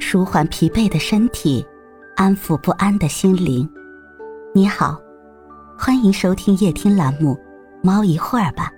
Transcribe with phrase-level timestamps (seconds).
[0.00, 1.64] 舒缓疲惫的身体，
[2.16, 3.68] 安抚不安的心灵。
[4.54, 5.00] 你好，
[5.78, 7.34] 欢迎收听夜听栏目
[7.82, 8.70] 《猫一会儿吧》，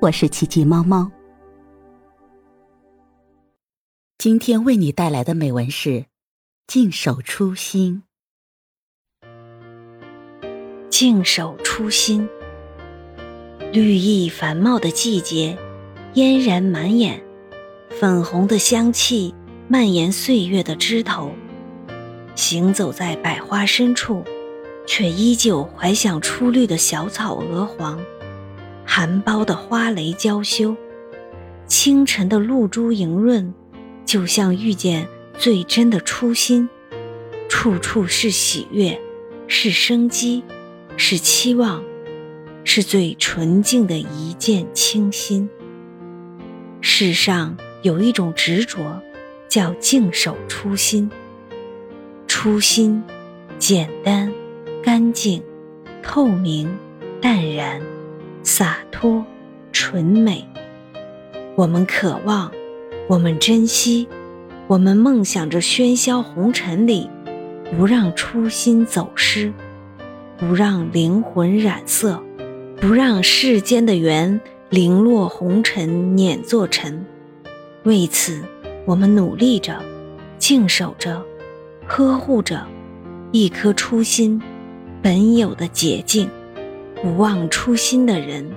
[0.00, 1.10] 我是奇迹猫猫。
[4.18, 6.04] 今天为你带来的美文是：
[6.66, 8.02] 静守初心。
[10.90, 12.28] 静守初心。
[13.72, 15.56] 绿意繁茂的季节，
[16.14, 17.22] 嫣然满眼，
[17.88, 19.34] 粉红的香气
[19.72, 21.30] 蔓延岁月的枝头。
[22.34, 24.24] 行走在百花深处，
[24.84, 28.00] 却依旧怀想初绿的小草鹅黄，
[28.84, 30.74] 含苞的花蕾娇羞，
[31.68, 33.54] 清晨的露珠莹润。
[34.04, 35.06] 就像遇见
[35.38, 36.68] 最真的初心，
[37.48, 39.00] 处处是喜悦，
[39.46, 40.42] 是生机，
[40.96, 41.80] 是期望，
[42.64, 45.48] 是最纯净的一见倾心。
[46.80, 49.00] 世上有一种执着，
[49.50, 51.10] 叫静守初心。
[52.28, 53.02] 初心，
[53.58, 54.32] 简单、
[54.80, 55.42] 干净、
[56.04, 56.72] 透明、
[57.20, 57.82] 淡然、
[58.44, 59.24] 洒脱、
[59.72, 60.48] 纯美。
[61.56, 62.50] 我们渴望。
[63.08, 64.06] 我们珍惜，
[64.68, 67.10] 我们梦想着喧嚣红尘里，
[67.76, 69.52] 不让初心走失，
[70.38, 72.22] 不让灵魂染色，
[72.76, 77.04] 不让世间的缘零落红尘碾作尘。
[77.82, 78.44] 为此，
[78.86, 79.80] 我们努力着，
[80.38, 81.22] 静守着，
[81.86, 82.66] 呵护着
[83.30, 84.40] 一颗初心
[85.02, 86.28] 本有的洁净。
[87.02, 88.50] 不忘初心的人，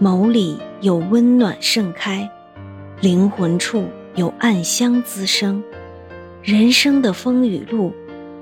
[0.00, 2.30] 眸里有温暖盛开。
[3.00, 5.62] 灵魂处有暗香滋生，
[6.42, 7.92] 人生的风雨路，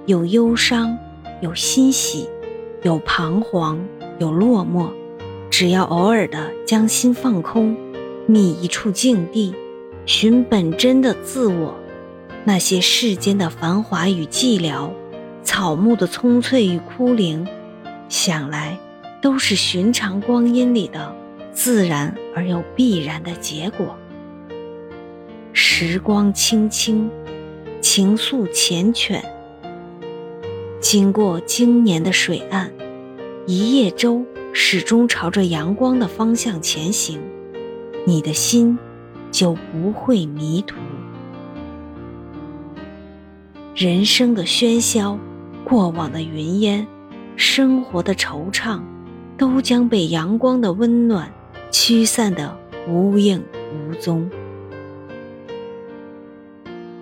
[0.07, 0.97] 有忧伤，
[1.41, 2.29] 有欣喜，
[2.83, 3.81] 有彷徨，
[4.19, 4.91] 有落寞。
[5.51, 7.77] 只要偶尔的将心放空，
[8.27, 9.55] 觅一处静地，
[10.13, 11.73] 寻本真的自我，
[12.45, 14.91] 那些世间的繁华与寂寥，
[15.45, 17.47] 草木的葱翠与枯零，
[18.09, 18.77] 想来
[19.23, 21.15] 都是寻常光阴里的
[21.53, 23.97] 自然而又必然的结果。
[25.53, 27.09] 时光轻轻，
[27.81, 29.23] 情愫缱绻。
[30.81, 32.73] 经过经年的水岸，
[33.47, 37.21] 一叶舟始终朝着阳光的方向前行，
[38.05, 38.77] 你的心
[39.31, 40.77] 就不会迷途。
[43.75, 45.19] 人生的喧嚣，
[45.65, 46.87] 过往的云烟，
[47.37, 48.81] 生活的惆怅，
[49.39, 51.33] 都将被阳光的温暖
[51.71, 52.57] 驱散的
[52.89, 53.43] 无影
[53.73, 54.29] 无踪。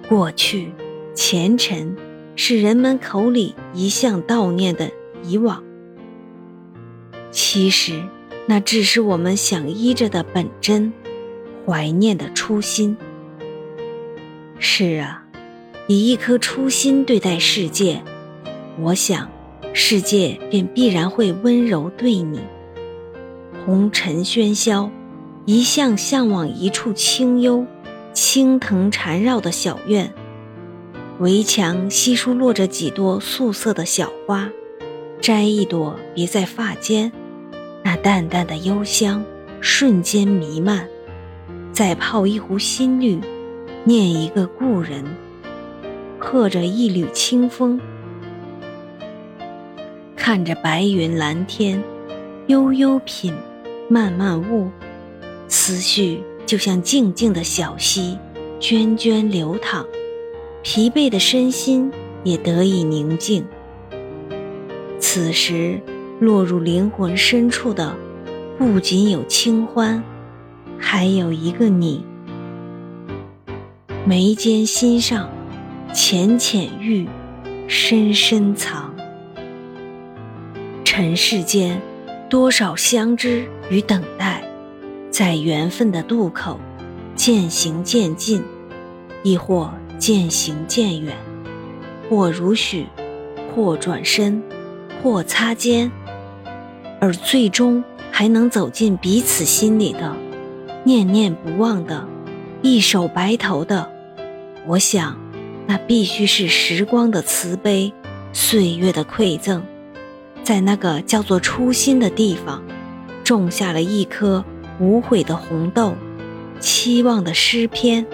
[0.08, 0.72] 过去，
[1.14, 1.96] 前尘，
[2.36, 4.90] 是人们口里一向悼念的
[5.24, 5.64] 以往。
[7.30, 8.02] 其实，
[8.46, 10.92] 那只是我们想依着的本真，
[11.68, 12.96] 怀念的初心。
[14.58, 15.22] 是啊，
[15.86, 18.02] 以一颗初心对待世界，
[18.80, 19.30] 我想，
[19.74, 22.40] 世界便必然会温柔对你。
[23.66, 24.90] 红尘喧嚣，
[25.44, 27.66] 一向向往一处清幽。
[28.14, 30.10] 青藤缠绕的小院，
[31.18, 34.50] 围墙稀疏落着几朵素色的小花，
[35.20, 37.12] 摘一朵别在发间，
[37.84, 39.22] 那淡淡的幽香
[39.60, 40.88] 瞬间弥漫。
[41.78, 43.20] 再泡一壶新绿，
[43.84, 45.04] 念一个故人，
[46.18, 47.80] 和着一缕清风，
[50.16, 51.80] 看着白云蓝天，
[52.48, 53.32] 悠悠品，
[53.88, 54.68] 慢慢悟，
[55.46, 56.20] 思绪。
[56.44, 58.18] 就像静静的小溪，
[58.58, 59.86] 涓涓流淌，
[60.64, 61.92] 疲惫的身心
[62.24, 63.46] 也得以宁静。
[64.98, 65.80] 此时，
[66.18, 67.94] 落入灵魂深处的，
[68.58, 70.02] 不仅有清欢，
[70.78, 72.04] 还有一个你。
[74.06, 75.28] 眉间心上，
[75.92, 77.06] 浅浅遇，
[77.66, 78.94] 深深藏。
[80.84, 81.80] 尘世间，
[82.30, 84.42] 多少相知与等待。
[85.10, 86.58] 在缘分的渡口，
[87.14, 88.42] 渐行渐近，
[89.22, 91.16] 亦或渐行渐远，
[92.08, 92.86] 或如许，
[93.54, 94.42] 或转身，
[95.02, 95.90] 或擦肩，
[97.00, 100.14] 而最终还能走进彼此心里的，
[100.88, 102.08] 念念不忘的，
[102.62, 103.92] 一手白头的，
[104.66, 105.18] 我想，
[105.66, 107.92] 那必须是时光的慈悲，
[108.32, 109.62] 岁月的馈赠，
[110.42, 112.62] 在那个叫做初心的地方，
[113.22, 114.42] 种下了一颗。
[114.80, 115.92] 无悔的红豆，
[116.58, 118.06] 期望的诗篇。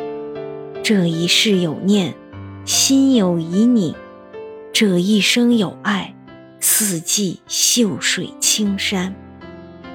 [0.83, 2.13] 这一世有念，
[2.65, 3.95] 心有旖旎；
[4.73, 6.13] 这一生有爱，
[6.59, 9.15] 四季秀水青山。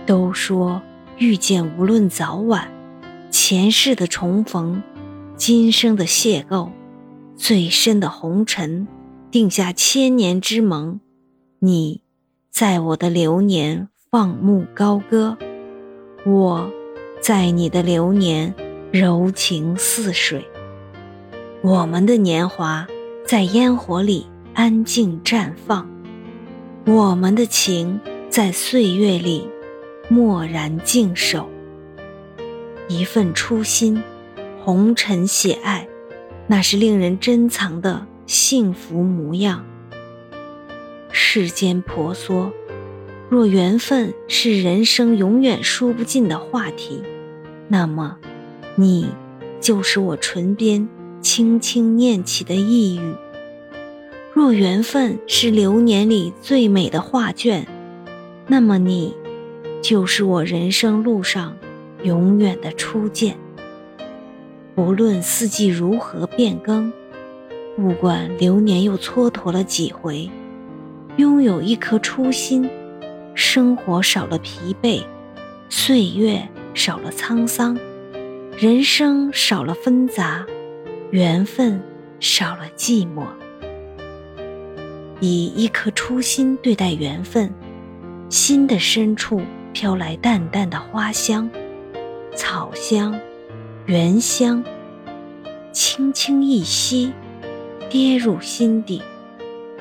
[0.06, 0.82] 都说
[1.20, 2.72] 遇见无论早晚，
[3.30, 4.82] 前世的重逢，
[5.36, 6.70] 今生的邂逅，
[7.36, 8.88] 最深的红尘，
[9.30, 11.02] 定下千年之盟。
[11.60, 12.00] 你，
[12.50, 15.38] 在我的流年放牧高歌，
[16.26, 16.72] 我，
[17.20, 18.56] 在你的流年
[18.90, 20.48] 柔情似水。
[21.62, 22.88] 我们的年华，
[23.26, 25.86] 在烟火里安静绽放；
[26.86, 28.00] 我们的情，
[28.30, 29.46] 在岁月里
[30.10, 31.50] 默然静守。
[32.90, 34.04] 一份初心，
[34.64, 35.88] 红尘写爱。
[36.48, 39.64] 那是令人珍藏的幸福模样。
[41.12, 42.52] 世间婆娑，
[43.30, 47.04] 若缘分是人生永远说不尽的话题，
[47.68, 48.18] 那么，
[48.76, 49.12] 你
[49.62, 50.90] 就是我唇边
[51.22, 53.14] 轻轻念起的一语；
[54.34, 57.68] 若缘分是流年里最美的画卷，
[58.48, 59.14] 那么你
[59.82, 61.56] 就是我人生路上
[62.04, 63.38] 永远的初见。
[64.76, 66.92] 不论四季如何变更，
[67.76, 70.30] 不管流年又蹉跎了几回，
[71.18, 72.70] 拥有一颗初心，
[73.36, 75.04] 生活少了疲惫，
[75.70, 77.78] 岁月少了沧桑，
[78.58, 80.46] 人生少了纷杂，
[81.12, 81.82] 缘分
[82.20, 83.24] 少了寂寞。
[85.20, 87.54] 以一颗初心对待缘分，
[88.30, 89.42] 心的深处
[89.80, 91.50] 飘来淡淡的花香，
[92.36, 93.18] 草香。
[93.86, 94.62] 原香，
[95.72, 97.14] 轻轻一吸，
[97.90, 99.02] 跌入心底，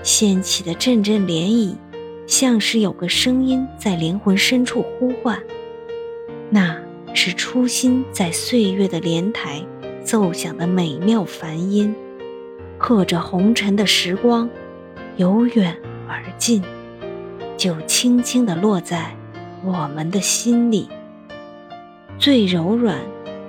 [0.05, 1.75] 掀起的阵阵涟漪，
[2.29, 5.37] 像是有个声音在灵魂深处呼唤。
[6.49, 6.81] 那
[7.13, 9.61] 是初心在岁月的莲台
[10.05, 11.93] 奏响的美妙梵音，
[12.79, 14.49] 和着红尘的时光，
[15.17, 16.63] 由远而近，
[17.57, 19.13] 就轻轻地落在
[19.65, 20.89] 我们的心里，
[22.19, 22.99] 最柔软。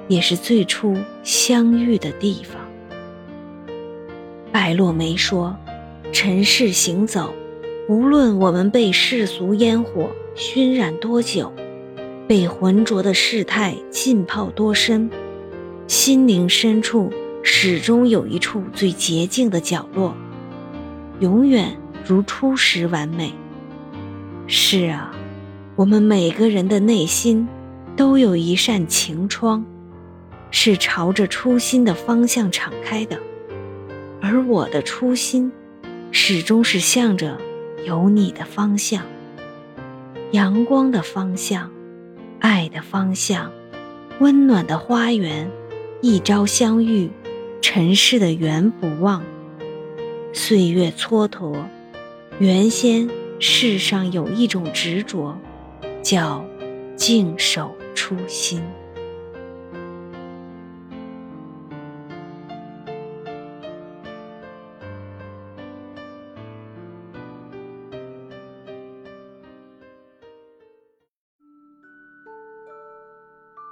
[0.09, 2.59] 也是最初相遇的地方。
[4.51, 5.55] 白落梅说
[6.11, 7.31] ：“尘世行走，
[7.87, 11.53] 无论我们被世俗烟火熏染多久，
[12.27, 15.11] 被浑浊的世态浸泡多深，
[15.85, 17.13] 心灵深处
[17.43, 20.15] 始终有一处最洁净的角落，
[21.19, 23.31] 永远如初时完美。”
[24.47, 25.11] 是啊，
[25.79, 27.47] 我们每个人的内心
[27.95, 29.63] 都有一扇晴窗。
[30.51, 33.17] 是朝着初心的方向敞开的，
[34.21, 35.49] 而我的初心，
[36.11, 37.37] 始终是向着
[37.85, 39.05] 有你的方向，
[40.31, 41.71] 阳光的方向，
[42.39, 43.49] 爱的方向，
[44.19, 45.49] 温暖的花园，
[46.01, 47.09] 一朝相遇，
[47.61, 49.23] 尘世的缘不忘，
[50.33, 51.55] 岁月蹉跎，
[52.37, 53.09] 原先
[53.39, 55.37] 世上有一种执着，
[56.09, 56.43] 叫
[56.97, 58.63] 静守初心。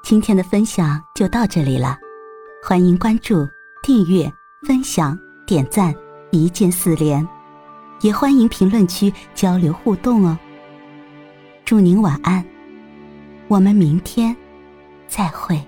[0.03, 1.97] 今天的分享就到这里了，
[2.63, 3.47] 欢迎关注、
[3.81, 4.31] 订阅、
[4.67, 5.17] 分享、
[5.47, 5.91] 点赞，
[6.29, 7.27] 一键四连，
[8.01, 10.37] 也欢迎评论区交流互动哦。
[11.67, 12.45] 祝您晚安，
[13.49, 14.33] 我们明天
[15.05, 15.61] 再会。